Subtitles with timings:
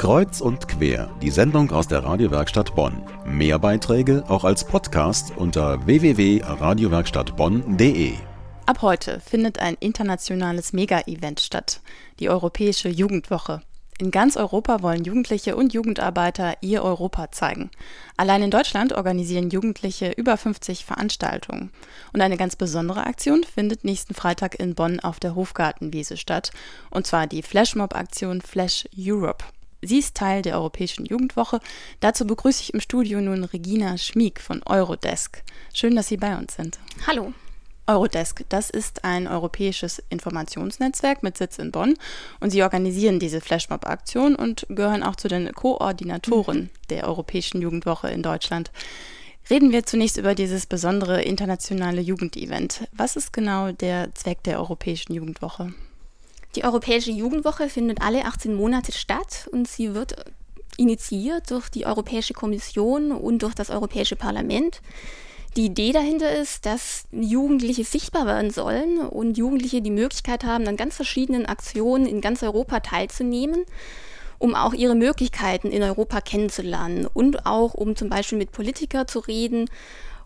[0.00, 3.02] Kreuz und quer, die Sendung aus der Radiowerkstatt Bonn.
[3.26, 8.14] Mehr Beiträge auch als Podcast unter www.radiowerkstattbonn.de.
[8.64, 11.82] Ab heute findet ein internationales Mega-Event statt,
[12.18, 13.60] die Europäische Jugendwoche.
[13.98, 17.70] In ganz Europa wollen Jugendliche und Jugendarbeiter ihr Europa zeigen.
[18.16, 21.72] Allein in Deutschland organisieren Jugendliche über 50 Veranstaltungen.
[22.14, 26.52] Und eine ganz besondere Aktion findet nächsten Freitag in Bonn auf der Hofgartenwiese statt.
[26.88, 29.44] Und zwar die Flashmob-Aktion Flash Europe.
[29.82, 31.60] Sie ist Teil der Europäischen Jugendwoche.
[32.00, 35.42] Dazu begrüße ich im Studio nun Regina Schmieg von Eurodesk.
[35.72, 36.78] Schön, dass Sie bei uns sind.
[37.06, 37.32] Hallo.
[37.86, 41.96] Eurodesk, das ist ein europäisches Informationsnetzwerk mit Sitz in Bonn
[42.38, 46.70] und sie organisieren diese Flashmob-Aktion und gehören auch zu den Koordinatoren mhm.
[46.90, 48.70] der Europäischen Jugendwoche in Deutschland.
[49.48, 52.86] Reden wir zunächst über dieses besondere internationale Jugendevent.
[52.92, 55.74] Was ist genau der Zweck der Europäischen Jugendwoche?
[56.56, 60.16] Die Europäische Jugendwoche findet alle 18 Monate statt und sie wird
[60.76, 64.80] initiiert durch die Europäische Kommission und durch das Europäische Parlament.
[65.56, 70.76] Die Idee dahinter ist, dass Jugendliche sichtbar werden sollen und Jugendliche die Möglichkeit haben, an
[70.76, 73.64] ganz verschiedenen Aktionen in ganz Europa teilzunehmen,
[74.38, 79.18] um auch ihre Möglichkeiten in Europa kennenzulernen und auch um zum Beispiel mit Politikern zu
[79.20, 79.68] reden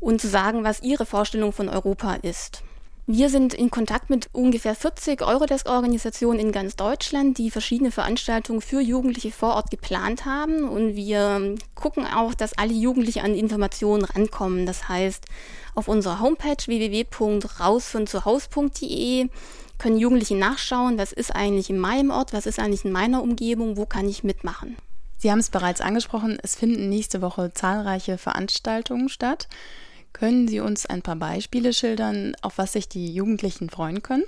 [0.00, 2.62] und zu sagen, was ihre Vorstellung von Europa ist.
[3.08, 8.80] Wir sind in Kontakt mit ungefähr 40 Eurodesk-Organisationen in ganz Deutschland, die verschiedene Veranstaltungen für
[8.80, 10.68] Jugendliche vor Ort geplant haben.
[10.68, 14.66] Und wir gucken auch, dass alle Jugendliche an Informationen rankommen.
[14.66, 15.24] Das heißt,
[15.76, 19.28] auf unserer Homepage www.rausvonzuhaus.de
[19.78, 23.76] können Jugendliche nachschauen, was ist eigentlich in meinem Ort, was ist eigentlich in meiner Umgebung,
[23.76, 24.76] wo kann ich mitmachen.
[25.16, 29.46] Sie haben es bereits angesprochen, es finden nächste Woche zahlreiche Veranstaltungen statt.
[30.16, 34.24] Können Sie uns ein paar Beispiele schildern, auf was sich die Jugendlichen freuen können?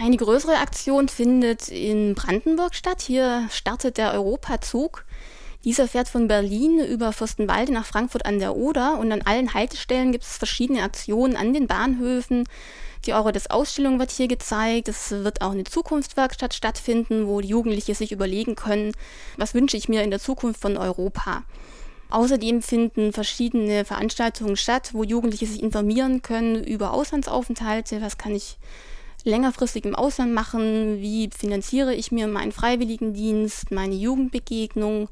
[0.00, 3.02] Eine größere Aktion findet in Brandenburg statt.
[3.02, 5.04] Hier startet der Europazug.
[5.64, 10.12] Dieser fährt von Berlin über Fürstenwalde nach Frankfurt an der Oder und an allen Haltestellen
[10.12, 12.44] gibt es verschiedene Aktionen an den Bahnhöfen.
[13.04, 14.86] Die Euro des Ausstellung wird hier gezeigt.
[14.86, 18.92] Es wird auch eine Zukunftswerkstatt stattfinden, wo die Jugendliche sich überlegen können,
[19.36, 21.42] was wünsche ich mir in der Zukunft von Europa.
[22.10, 28.58] Außerdem finden verschiedene Veranstaltungen statt, wo Jugendliche sich informieren können über Auslandsaufenthalte, was kann ich
[29.24, 35.08] längerfristig im Ausland machen, wie finanziere ich mir meinen Freiwilligendienst, meine Jugendbegegnung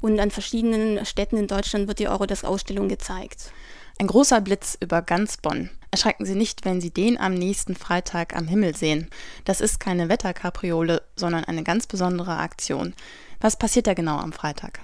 [0.00, 3.50] und an verschiedenen Städten in Deutschland wird die Eurodesk-Ausstellung gezeigt.
[3.98, 5.70] Ein großer Blitz über ganz Bonn.
[5.90, 9.08] Erschrecken Sie nicht, wenn Sie den am nächsten Freitag am Himmel sehen.
[9.44, 12.92] Das ist keine Wetterkapriole, sondern eine ganz besondere Aktion.
[13.40, 14.80] Was passiert da genau am Freitag?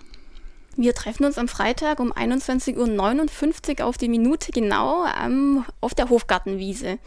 [0.76, 6.08] Wir treffen uns am Freitag um 21.59 Uhr auf die Minute genau ähm, auf der
[6.08, 6.98] Hofgartenwiese.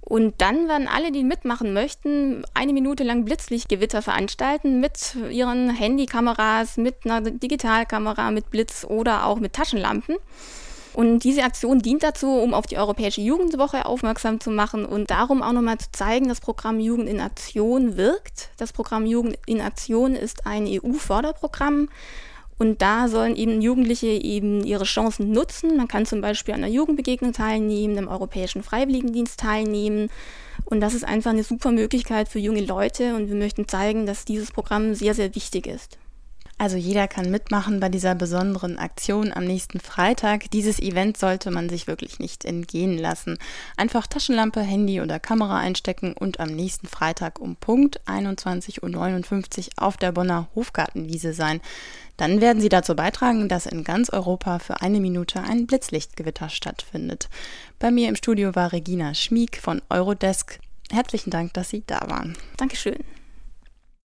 [0.00, 6.76] Und dann werden alle, die mitmachen möchten, eine Minute lang Blitzlichtgewitter veranstalten mit ihren Handykameras,
[6.76, 10.16] mit einer Digitalkamera, mit Blitz oder auch mit Taschenlampen.
[10.92, 15.42] Und diese Aktion dient dazu, um auf die Europäische Jugendwoche aufmerksam zu machen und darum
[15.42, 18.50] auch nochmal zu zeigen, das Programm Jugend in Aktion wirkt.
[18.58, 21.88] Das Programm Jugend in Aktion ist ein EU-Förderprogramm
[22.58, 25.76] und da sollen eben Jugendliche eben ihre Chancen nutzen.
[25.76, 30.08] Man kann zum Beispiel an einer Jugendbegegnung teilnehmen, am Europäischen Freiwilligendienst teilnehmen.
[30.64, 33.16] Und das ist einfach eine super Möglichkeit für junge Leute.
[33.16, 35.98] Und wir möchten zeigen, dass dieses Programm sehr, sehr wichtig ist.
[36.64, 40.50] Also jeder kann mitmachen bei dieser besonderen Aktion am nächsten Freitag.
[40.50, 43.36] Dieses Event sollte man sich wirklich nicht entgehen lassen.
[43.76, 49.98] Einfach Taschenlampe, Handy oder Kamera einstecken und am nächsten Freitag um Punkt 21.59 Uhr auf
[49.98, 51.60] der Bonner Hofgartenwiese sein.
[52.16, 57.28] Dann werden Sie dazu beitragen, dass in ganz Europa für eine Minute ein Blitzlichtgewitter stattfindet.
[57.78, 60.60] Bei mir im Studio war Regina Schmieg von Eurodesk.
[60.90, 62.38] Herzlichen Dank, dass Sie da waren.
[62.56, 63.04] Dankeschön.